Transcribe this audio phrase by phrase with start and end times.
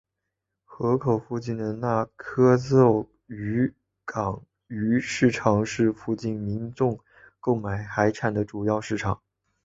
[0.65, 3.71] 河口附近的那珂凑渔
[4.03, 6.99] 港鱼市场是附近民众
[7.39, 9.21] 购买海产的主要市场。